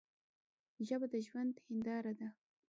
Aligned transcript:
ژبه 0.87 1.07
د 1.13 1.15
ژوند 1.27 1.53
هنداره 1.65 2.13
ده. 2.19 2.27